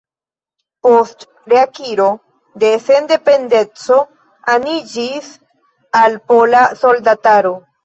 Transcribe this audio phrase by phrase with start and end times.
[0.85, 2.07] Post reakiro
[2.63, 3.99] de sendependeco
[4.57, 5.31] aniĝis
[6.03, 7.57] al Pola Soldataro.